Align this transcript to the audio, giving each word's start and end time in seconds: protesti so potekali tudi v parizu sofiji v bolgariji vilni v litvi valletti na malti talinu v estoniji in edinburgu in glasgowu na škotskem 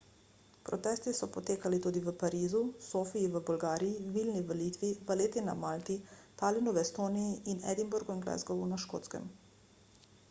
protesti 0.67 1.11
so 1.17 1.27
potekali 1.33 1.79
tudi 1.85 2.01
v 2.05 2.13
parizu 2.23 2.61
sofiji 2.85 3.27
v 3.35 3.41
bolgariji 3.51 4.09
vilni 4.17 4.41
v 4.53 4.57
litvi 4.63 4.91
valletti 5.11 5.45
na 5.51 5.57
malti 5.67 6.01
talinu 6.43 6.75
v 6.79 6.83
estoniji 6.85 7.39
in 7.55 7.65
edinburgu 7.77 8.17
in 8.19 8.27
glasgowu 8.27 8.73
na 8.75 8.83
škotskem 8.89 9.33